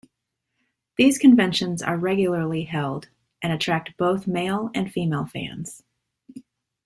[0.97, 3.09] These conventions are regularly held
[3.43, 5.83] and attract both male and female fans.